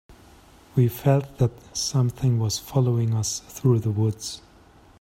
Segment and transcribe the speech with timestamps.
[0.73, 4.41] We felt that something was following us through the woods.